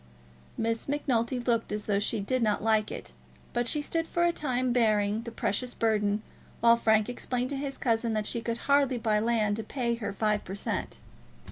Miss 0.57 0.87
Macnulty 0.89 1.37
looked 1.39 1.71
as 1.71 1.85
though 1.85 1.99
she 1.99 2.19
did 2.19 2.41
not 2.41 2.63
like 2.63 2.91
it, 2.91 3.13
but 3.53 3.67
she 3.67 3.83
stood 3.83 4.07
for 4.07 4.23
a 4.25 4.31
time 4.33 4.73
bearing 4.73 5.21
the 5.21 5.31
precious 5.31 5.75
burthen, 5.75 6.23
while 6.59 6.75
Frank 6.75 7.07
explained 7.07 7.51
to 7.51 7.55
his 7.55 7.77
cousin 7.77 8.13
that 8.13 8.25
she 8.25 8.41
could 8.41 8.57
hardly 8.65 8.97
buy 8.97 9.19
land 9.19 9.57
to 9.57 9.63
pay 9.63 9.93
her 9.93 10.11
five 10.11 10.43
per 10.43 10.55
cent. 10.55 10.97